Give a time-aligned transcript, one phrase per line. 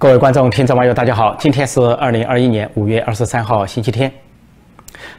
[0.00, 1.36] 各位观众、听众、网友，大家好！
[1.38, 4.10] 今天是二零二一年五月二十三号，星期天。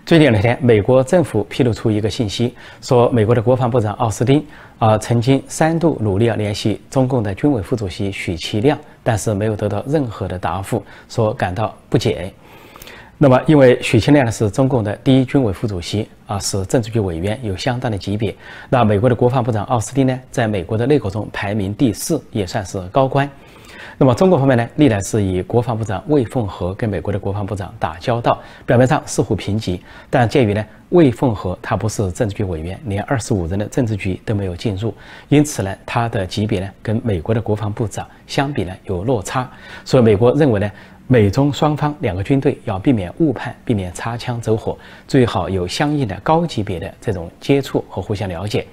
[0.07, 4.43] 最近两天，美国政府披露出一个信息，说美国的国防部长奥斯汀
[4.79, 12.33] 啊，曾经三度努力要联系中共的军委副主席许其亮，但是没有得到任何的答复，说感到不解。
[13.19, 18.35] 那么，因为许其亮呢是中共的第一军委副主席啊，是政治局委员，有相当的级别。
[18.67, 23.29] 那美国的国防部长奥斯汀呢，在美国的内阁中排名第四，也算是高官。
[23.97, 34.93] 那么中国方面呢，历来是以国防部长魏凤和跟美国的国防部长打交道，表面上似乎平级，但鉴于呢魏凤和他不是政治局委员，连二十五人的政治局都没有进入，
[35.29, 39.49] 因此呢他的级别呢跟美国的国防部长相比呢有落差，
[39.85, 40.71] 所以美国认为呢
[41.07, 44.77] 美中双方两个军队要避免误判，避免擦枪走火，
[45.07, 48.65] 最好有相应的高级别的这种接触和互相了解。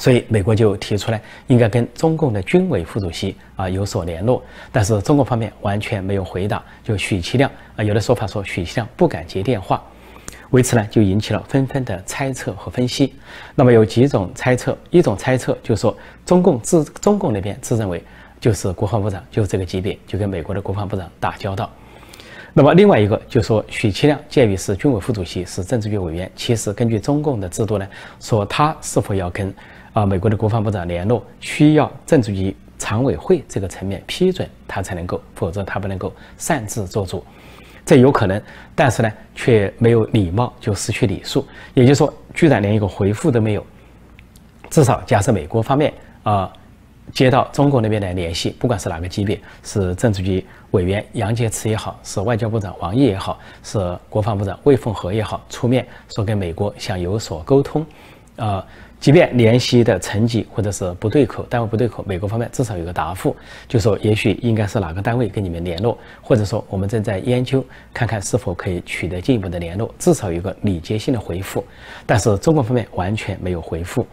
[0.00, 6.64] 所以美国就提出来，应该跟中共的军委副主席啊有所联络，但是中国方面完全没有回答。
[6.82, 9.82] 就许其亮啊，有的说法说许其亮不敢接电话，
[10.52, 13.12] 为此呢就引起了纷纷的猜测和分析。
[13.54, 18.02] 那么有几种猜测，一种猜测就是说中共自中共那边自认为
[18.40, 21.70] 就是国防部长就这个级别，就跟美国的国防部长打交道。
[22.54, 27.86] 那么另外一个就是说许其亮鉴于是军委副主席，是政治局委员，其实根据中共的制度呢，
[28.18, 29.54] 说他是否要跟。
[29.92, 37.24] 啊，美国的国防部长联络需要政治局常委会这个层面批准，他才能够，否则他不能够擅自做主。
[37.84, 38.40] 这有可能，
[38.74, 41.44] 但是呢，却没有礼貌，就失去礼数。
[41.74, 43.66] 也就是说，居然连一个回复都没有。
[44.68, 46.52] 至少假设美国方面啊
[47.12, 57.84] 接到中国那边的联系，不管是哪个级别，是政治局委员杨洁篪也好，是外交部长王毅也好，是国防部长魏凤和也好，出面说跟美国想有所沟通，
[58.36, 58.64] 啊。
[59.00, 63.34] 即便联系的成绩或者是不对口，单位不对口，美国方面至少有个答复，
[63.66, 71.64] 就说也许应该是哪个单位跟你们联络，或者说我们正在研究，看看是否可以取得进一步的联络，至少有个礼节性的回复。
[72.04, 74.06] 但是中国方面完全没有回复，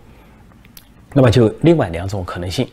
[1.14, 2.66] 那么就另外两种可能性，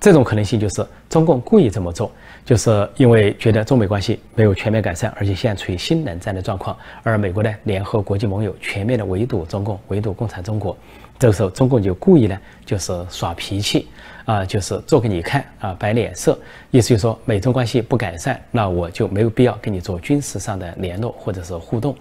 [0.00, 2.10] 这种可能性就是中共故意这么做，
[2.44, 10.76] 就是因为觉得中美关系没有全面改善，而且现在处于新冷战的状况，而美国呢联合国际盟友全面的围堵中共，围堵共产中国。
[11.18, 13.88] 这个时候，中共就故意呢，就是耍脾气，
[14.26, 16.38] 啊，就是做给你看，啊，摆脸色，
[16.70, 21.96] 意思就是说，美中关系不改善，那我就没有必要跟你做军事上的联络或者是互动。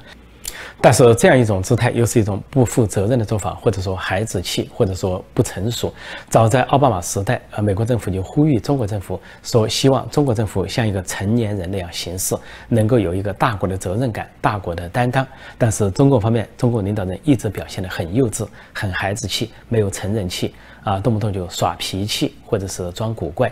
[0.82, 5.94] 但是这样一种姿态，又是一种不负责任的做法，或者说孩子气，或者说不成熟。
[6.30, 12.36] 早在奥巴马时代，呃，美国政府就呼吁中国政府说，希望中国政府像一个成年人那样行事，
[12.68, 15.26] 能够有一个大国的责任感、大国的担当。
[15.58, 23.52] 但是中国方面，中国领导人一直表现得很幼稚、很孩子气，没有成人气，啊，动不动就耍脾气，或者是装古怪。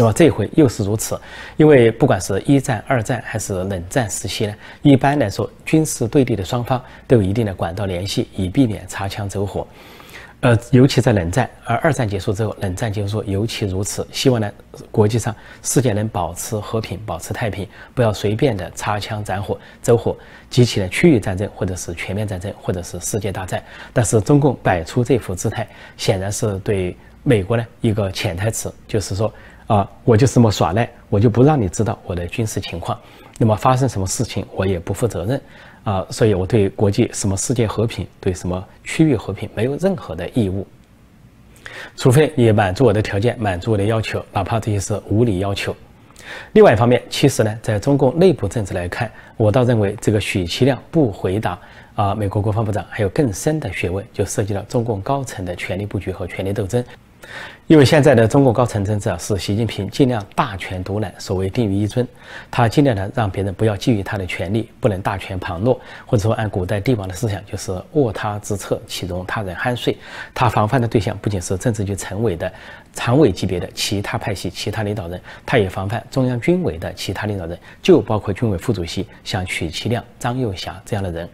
[0.00, 1.20] 那么这回又是如此，
[1.58, 9.66] 因为不管是一战、二战还是冷战时期呢，一般来说军事对立的双方都有一定的管道联系，以避免擦枪走火。
[10.40, 14.08] 呃，尤其在冷战，而二战结束之后，冷战结束尤其如此。
[14.10, 14.50] 希望呢，
[14.90, 20.16] 国际上世界能保持和平，保持太平，不要随便的擦枪斩火、走火，
[20.48, 23.62] 激起了区域战争，或者是全面战争，或者是世界大战。
[23.92, 25.68] 但是中共摆出这副姿态，
[25.98, 29.30] 显然是对美国呢一个潜台词，就是说。
[29.70, 32.98] 啊，我就这么耍赖，我就不让你知道我的军事情况。
[33.38, 35.40] 那么发生什么事情，我也不负责任。
[35.84, 40.66] 啊，所以我对国际什么世界和平，对什么区域和平没有任何的义务。
[41.94, 45.74] 除非你满足我的条件，满足我的要求，哪怕这些是无理要求。
[46.54, 51.56] 另外一方面，其实呢，在中共内部政治来看，我倒认为这个许其亮不回答
[51.94, 56.84] 啊，美国国防部长还有更深的学问，就涉及到中共高层的权力布局和权力斗争。
[57.66, 62.06] 因为现在的中国高层政治啊，是习近平尽量大权独揽，所谓定于一尊，
[62.50, 69.96] 他尽量的让别人不要觊觎他的权利，不能大权旁落，或者说按古代帝王的思想，就是卧他之侧，岂容他人酣睡。
[70.34, 72.52] 他防范的对象不仅是政治局常委的
[72.92, 81.28] 常委级别的其他派系、其他领导人，他也防范中央军委的其他领导人，就包括军委副主席像许其亮、张又侠这样的人。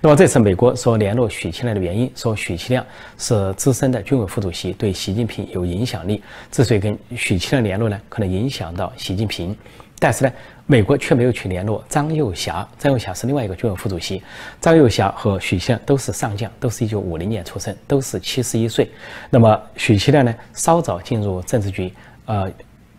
[0.00, 2.84] 那么这次美国说联络许其亮的原因，说许其亮
[3.18, 6.22] 是资深的军委副主席，对习近平有影响力。
[6.50, 9.56] 之所以跟许其亮联络呢，可能影响到习近平。
[9.98, 10.32] 但是呢，
[10.66, 12.68] 美国却没有去联络张又侠。
[12.78, 14.22] 张又侠是另外一个军委副主席。
[14.60, 18.90] 张又侠和许其亮都是上将，都是一九五零年出生，都是七十一岁。
[19.30, 21.92] 那么许其亮呢，稍早进入政治局，
[22.26, 22.50] 呃。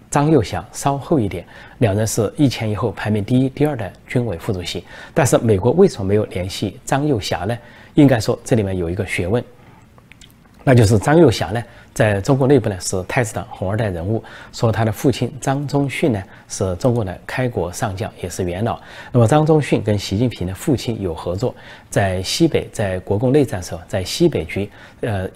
[0.09, 1.45] 张又侠稍后一点，
[1.79, 4.83] 两人是一前一后排名第一、第二的军委副主席。
[5.13, 7.57] 但是美国为什么没有联系张又侠呢？
[7.95, 9.43] 应该说这里面有一个学问，
[10.63, 11.63] 那就是张又侠呢，
[11.93, 14.23] 在中国内部呢是太子党红二代人物，
[14.53, 18.79] 说他的父亲张宗逊呢是中国的开国上将，也是元老。
[19.11, 21.55] 那么张宗逊跟习近平的父亲有合作，
[21.89, 24.69] 在西北在国共内战时候，在西北军，
[25.01, 25.27] 呃，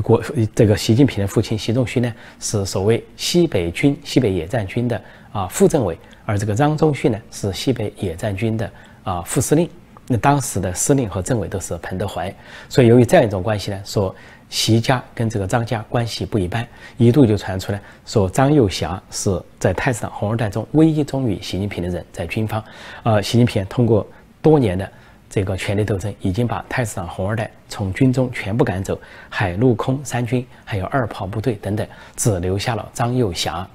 [0.00, 0.22] 国
[0.54, 5.00] 这个习近平的父亲习仲勋呢是所谓西北军西北野战军的
[5.32, 8.70] 啊副政委，而这个张宗逊呢是西北野战军的
[9.04, 9.68] 啊副司令。
[10.08, 12.34] 那当时的司令和政委都是彭德怀，
[12.68, 14.14] 所以由于这样一种关系呢，说
[14.50, 16.66] 习家跟这个张家关系不一般，
[16.96, 22.62] 一度就传出来说张幼霞是在太子党红二代中唯一忠于习近平的人，在军方，
[23.04, 24.06] 呃，习近平通过
[24.42, 24.90] 多年的
[25.32, 29.00] 这个权力斗争，已经把太子党红二代从军中全部赶走，
[29.30, 33.66] 海陆空三军还有二炮部队等等，只留下了张幼霞。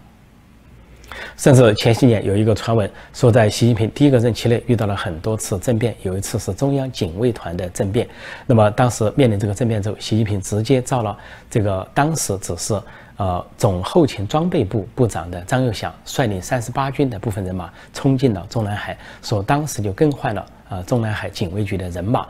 [1.36, 8.08] 甚至前些年有一个传闻说，在习近平第一个任期内遇到了很多次政变，有一次是中央警卫团的政变。
[8.46, 11.18] 那么当时面临这个政变之后，习近平直接召了
[11.50, 12.80] 这个当时只是
[13.16, 22.28] 呃总后勤装备部部长的张又祥，率领三十八军的部分人马冲进了中南海，说当时就更换了呃中南海警卫局的人马，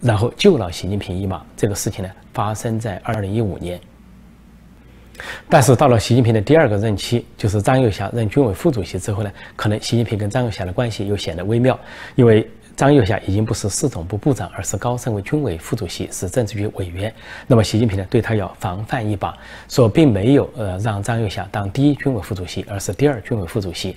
[0.00, 1.44] 然后救了习近平一马。
[1.56, 3.80] 这个事情呢发生在二零一五年。
[5.48, 11.78] 但是到了习近平的第二个任期，就是张又侠任军委副主席之后呢，可能习近平跟张又侠的关系又显得微妙，
[12.16, 12.46] 因为
[12.76, 17.10] 张又侠已经不是市总部部长，而是高升为军委副主席，是政治局委员。
[17.46, 19.34] 那么习近平呢，对他要防范一把，
[19.70, 23.96] 说并没有呃让张又侠当第一军委副主席，而是第二军委副主席。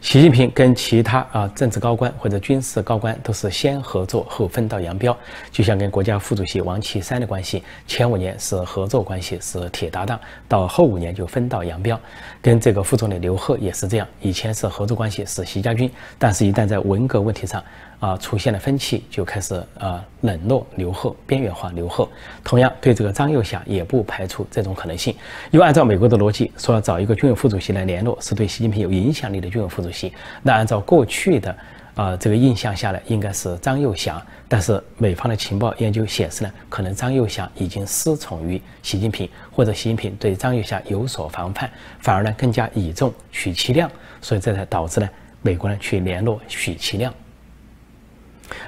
[0.00, 5.16] 习近平跟其他啊政治高官或者军事高官都是先合作后分道扬镳，
[5.50, 11.98] 就像跟国家副主席王岐山的关系，前五年是合作关系，是铁搭档，到后五年就分道扬镳。
[12.40, 17.62] 跟这个副总理刘鹤也是这样，以前是合作关系，是习家军，但是一旦在文革问题上。
[18.00, 22.08] 啊，出现了分歧，就开始啊冷落刘鹤，边缘化刘鹤。
[22.42, 25.14] 同样，对这个张又侠也不排除这种可能性。
[25.50, 30.12] 因为按照美国的逻辑，说要找一个军委副主席来联络，是对习近平有影响力的军委副主席。
[30.42, 31.54] 那按照过去的
[31.94, 34.20] 啊这个印象下来，应该是张又侠。
[34.48, 41.70] 但是美方的情报研究显示呢，可能张又侠已经失宠于习近平，或者习近平对张又侠有所防范，
[42.00, 43.90] 反而呢更加倚重许其亮，
[44.22, 45.08] 所以这才导致呢
[45.42, 47.12] 美国人去联络许其亮。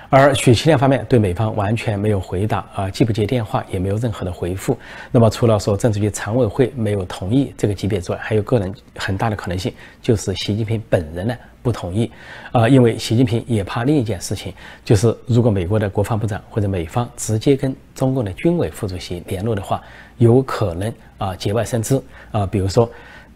[0.09, 4.79] 而许其亮方面对美方完全没有回答啊，既不接电话，也没有任何的回复。
[5.11, 12.11] 那么除了说政治局常委会没有同意这个级别之外，还有个人很大的可能性就是习近平本人呢不同意
[12.53, 14.53] 啊，因为习近平也怕另一件事情，
[14.85, 19.81] 就是如果美国的国防部长或者美方直接跟中共的军委副主席联络的话，
[20.19, 22.01] 有可能啊节外生枝
[22.31, 22.91] 啊，比如说。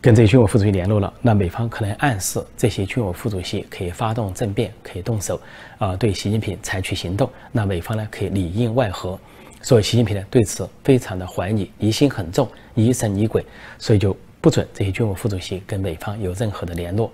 [0.07, 5.41] 跟这些军委副主席联络了，那美方可能暗示这些军委副主席可以发动政变，可以动手，
[5.79, 7.29] 啊，对习近平采取行动。
[7.51, 9.19] 那美方呢，可以里应外合。
[9.63, 13.45] 所以习近平呢，对此非常的怀疑，疑心很重，疑神疑鬼，
[13.81, 17.11] 所以就不准这些军委副主席跟美方有任何的联络。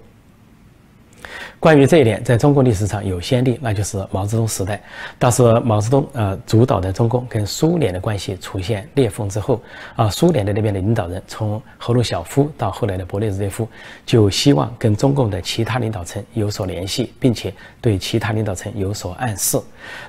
[1.61, 4.83] 关于这一点，在中国历史上有先例，那就是毛泽东时代。
[5.19, 9.61] 当时毛泽东呃主导的中共跟苏联的关系出现裂缝之后，
[9.95, 13.69] 啊，苏联的那边的领导人，从赫鲁晓夫到后来的勃列日涅夫，
[14.05, 19.59] 就希望跟中共的其他领导层有所联系，并且对其他领导层有所暗示。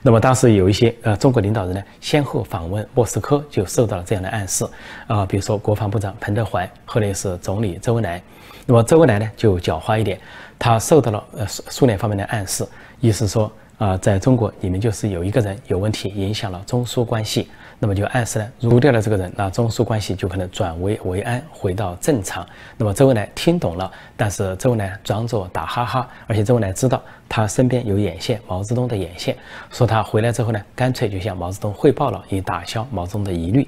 [0.02, 4.66] 那么当时有一些呃中国领导人呢，先后访问莫斯科，就受到了这样的暗示。
[5.08, 8.22] 啊，比如说国防部长彭德怀，后来是总理周恩来。
[8.66, 10.18] 那么周恩来呢，就狡猾一点。
[10.64, 12.66] 他受到了呃苏苏联方面的暗示，
[13.02, 22.48] 意思说啊，在中国你们就是有一个人有问题，影响了中苏关系，那么就暗示呢除掉了这个人，那中苏关系就可能转危为安，回到正常。
[22.78, 29.36] 那么周恩来听懂了，但是周恩来装作打哈哈，而且周恩来知道他身边有眼线，毛泽东的眼线，
[29.70, 33.68] 说他回来之后呢，干脆就向毛泽东汇报了，以打消毛泽东的疑虑。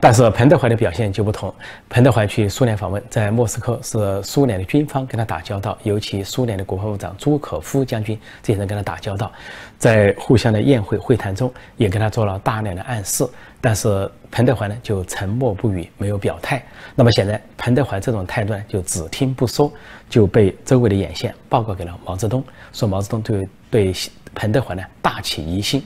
[0.00, 1.54] 但是彭德怀的表现就不同。
[1.88, 9.30] 彭德怀去苏联访问，在莫斯科是苏联的军方跟他打交道，尤其苏联的国防部长朱可夫将军这些人跟他打交道，
[9.78, 13.26] 在互相的宴会会谈中也跟他做了大量的暗示。
[13.60, 16.60] 但是彭德怀呢就沉默不语，没有表态。
[16.96, 19.72] 那么显然彭德怀这种态度呢就只听不说，
[20.10, 22.42] 就被周围的眼线报告给了毛泽东，
[22.72, 23.94] 说毛泽东对对
[24.34, 25.80] 彭德怀呢大起疑心。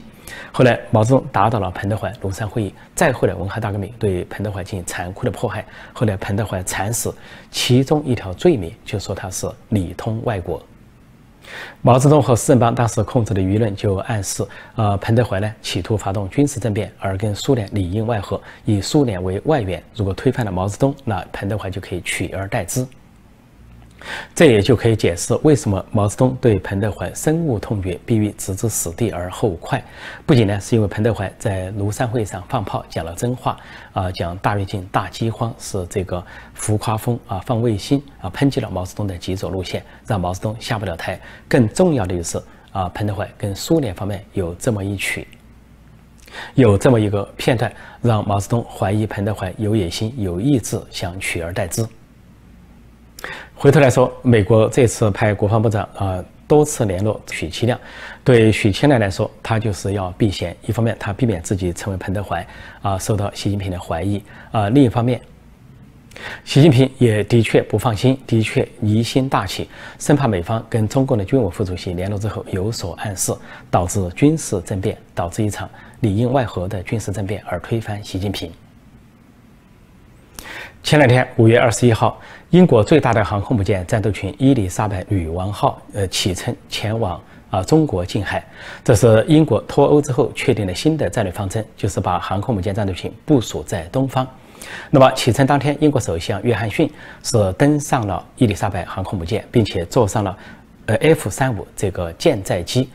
[0.51, 5.65] 后来，毛泽东打倒了彭德怀，庐山会议；再后来，文化大革命对彭德怀进行残酷的迫害。
[5.93, 7.13] 后来，彭德怀惨死，
[7.51, 10.61] 其中一条罪名就说他是里通外国。
[11.81, 19.81] 毛泽东和四人帮当时控制的舆论就暗示，呃，彭德怀呢企图发动军事政变，而跟苏联里应外合，以苏联为外援。
[19.95, 22.85] 如果推翻了毛泽东，那彭德怀就可以取而代之。
[24.35, 29.83] 这也就可以解释为什么毛泽东对彭德怀深恶痛绝，必欲置之死地而后快。
[30.25, 33.57] 不仅呢，是因为彭德怀在庐山会上放炮讲了真话，
[33.93, 36.23] 啊，讲大跃进、大饥荒是这个
[36.53, 41.19] 浮夸风啊，放卫星啊，抨击了毛泽东的极左路线，让毛泽东下不了台。
[41.47, 45.27] 更重要的就是啊，彭德怀跟苏联方面有这么一曲，
[46.53, 51.85] 有这么一个片段，让毛泽东怀疑彭德怀有野心、有意志，想取而代之。
[53.59, 57.77] 回头来说，美国这次派国防部长啊多次联络许其亮，
[58.23, 60.55] 对许其亮来说，他就是要避嫌。
[60.67, 62.45] 一方面，他避免自己成为彭德怀
[62.83, 64.21] 啊，受到习近平的怀疑
[64.51, 65.19] 啊；另一方面，
[66.45, 73.33] 习近平也的确不放心，的确疑心大起，生怕美方跟中共的军委副主席联络之后有所暗示，
[73.71, 75.67] 导致军事政变，导致一场
[76.01, 78.51] 里应外合的军事政变，而推翻习近平。
[80.83, 88.41] 前两天，五月二十一号，英国最大的航空母舰战斗群伊丽莎白女王号呃启程前往啊中国近海。
[88.85, 94.25] 这是英国脱欧之后确定的新的战略方针，就是把航空母舰战斗群部署在东方。
[94.89, 96.89] 那么启程当天，英国首相约翰逊
[97.21, 100.37] 是登上了伊丽莎白航空母舰，并且坐上了
[100.85, 102.89] 呃 F 三五这个舰载机。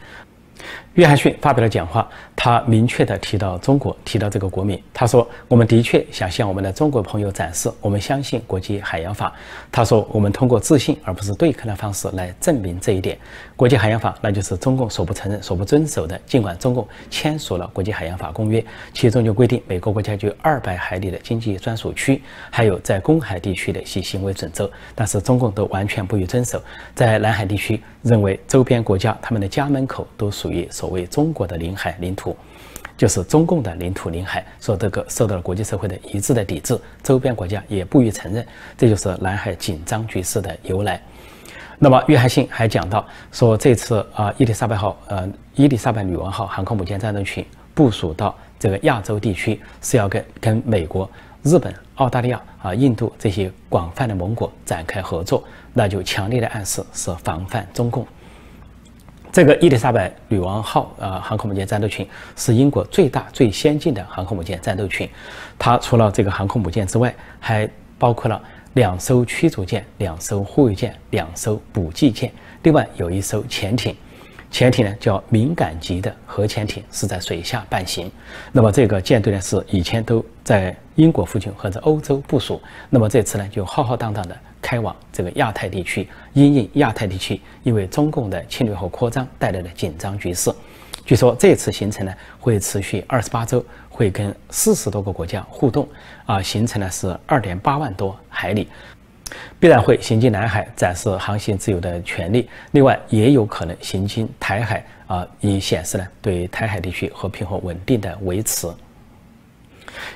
[0.95, 2.07] 约翰逊发表了讲话，
[2.37, 4.79] 他明确地提到中国，提到这个国民。
[4.93, 9.33] 他说：“我们的确想向我们的中国朋友展示，我们相信国际海洋法。”
[9.73, 13.17] 他说：“我们通过自信而不是对抗的方式来证明这一点。
[13.57, 16.21] 国际海洋法那就是中共所不承认、所不遵守的。
[16.27, 22.21] 尽管中共签署了国际海洋法公约，其中就规定美国国家有二百海里的经济专属区，
[22.51, 26.63] 还有在公海地区的一些行为准则，但是中共都完全不予遵守。
[26.95, 32.37] 在南海地区，认为周边国家他们的家门口都属于。”所谓中国的领海领土，
[32.97, 38.45] 就是中共的领土领海，说这个受到了国际社会的一致的抵制，周边国家也不予承认，
[38.77, 41.01] 这就是南海紧张局势的由来。
[41.79, 51.09] 那么，约翰逊还讲到说，这次啊，伊丽莎白号呃，伊丽莎白女王号航空母舰战斗群部署到这个亚洲地区，是要跟跟美国、
[51.45, 58.05] 日本、澳大利亚啊、印度这些广泛的盟国展开合作，那就强烈的暗示是防范中共。
[59.33, 65.09] 这个伊丽莎白女王号啊航空母舰战斗群是英国最大最先进的航空母舰战斗群，
[65.59, 67.67] 它除了这个航空母舰之外，还
[67.99, 68.39] 包括了
[68.75, 72.31] 两艘驱逐舰、两艘护卫舰、两艘补给舰，
[72.63, 73.97] 另外有一艘潜艇。
[74.53, 78.13] 潜艇呢叫敏感级的核潜艇，是在水下伴行。
[78.53, 90.53] 那么这个舰队呢是以前都在英国附近或者欧洲部署，那么这次呢就浩浩荡荡的开往这个亚太地区，因应亚太地区因为中共的侵略和扩张带来的紧张局势。
[91.07, 95.89] 据说这次行程呢会持续二十八周，会跟四十多个国家互动，
[96.27, 98.69] 啊，行程呢是二点八万多海里。
[99.59, 102.49] 必然会行经南海，展示航行自由的权利。
[102.73, 108.67] 另外，也有可能行经台海啊，以显示呢对台海地区和平和稳定的维持。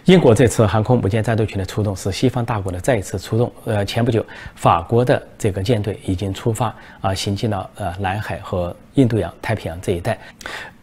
[0.05, 3.53] 英国这次航空母舰战斗群的出动是西方大国的再一次出动。
[3.65, 4.25] 呃，前不久，
[4.55, 10.19] 法国的这个舰队已经出发啊，行进了呃南海和印度洋、太平洋这一带。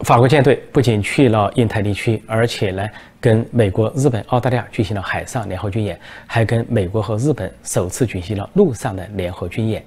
[0.00, 2.88] 法国舰队不仅去了印太地区，而且呢，
[3.20, 9.84] 跟美国、日本、澳大利亚举行了海上联合军演，还跟美国和日本首次举行了陆上的联合军演。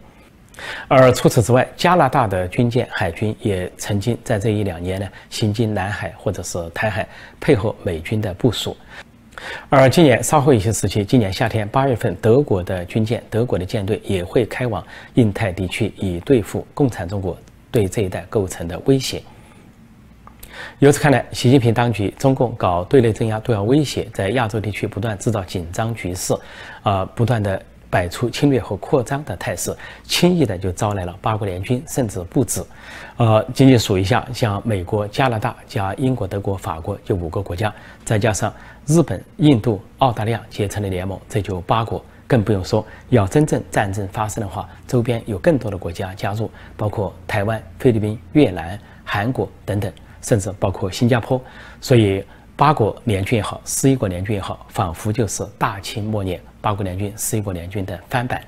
[0.88, 7.08] 而除此之外，加拿大的军舰、海军也曾经在这一两年呢，行经南海或者是台海，
[7.40, 8.76] 配合美军的部署。
[9.70, 17.38] 而今年稍后一些时期，今年夏天八月份，德国的军舰、德国的舰队也会开往印太地区，以对付共产中国
[17.72, 19.22] 对这一带构成的威胁。
[20.80, 26.34] 由此看来，习近平当局、中共搞对内镇压、对外威胁，在亚洲地区不断制造紧张局势，
[26.84, 27.62] 啊，不断的。
[27.90, 32.64] 摆出侵略和扩张的态势，轻易的就招来了八国联军，甚至不止。
[33.18, 38.54] 呃，仅仅数一下，像美国、加拿大加英国、德国、法国，就五个国家，再加上
[38.86, 42.04] 日本、印度、澳大利亚结成的联盟，这就八国。
[42.28, 49.92] 更不用说，要真正战争发生的话，周边有更多的国家加入，包括台湾、菲律宾、越南、韩国等等，
[50.22, 51.42] 甚至包括新加坡。
[51.82, 52.24] 所以。
[52.58, 58.42] 八国联军也好，十一国联军也好，仿佛就是大清末年八国联军、十一国联军的翻版。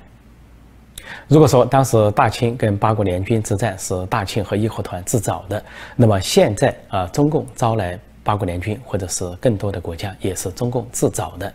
[1.26, 5.64] 如果说当时大清跟八国联军之战是大清和义和团自找的，
[5.96, 11.50] 那么现在啊，中共招来八国联军或者是更多的国家，也是中共自找的。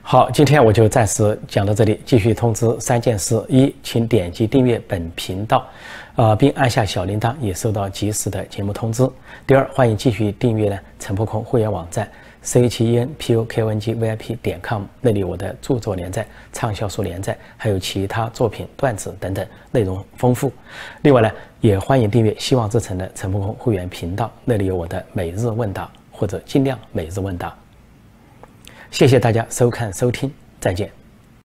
[0.00, 2.00] 好，今天我就暂时讲到这里。
[2.06, 5.66] 继续通知三件事：一，请点击订阅本频道，
[6.14, 9.10] 呃，并按下小铃铛，也收到及时的节目通知。
[9.44, 12.08] 第二，欢迎继续订阅呢陈破空会员网站。
[12.44, 20.52] C h e n p o k o n g v i p 点 com，那里有我的著作连载、畅销书连载，还有其他作品、段子等等，内容丰富。
[21.02, 27.52] 另外呢，也欢迎订阅希望之城的陈鹏空会员频道，那里有我的每日问答或者尽量每日问答。
[28.90, 31.03] 谢谢大家收看收听，再见。